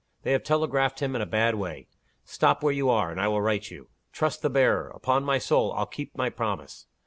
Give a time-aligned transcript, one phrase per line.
[0.23, 1.85] They have telegraphed him in a bad way.
[2.25, 3.89] Stop where you are, and I will write you.
[4.11, 4.89] Trust the bearer.
[4.95, 6.87] Upon my soul, I'll keep my promise.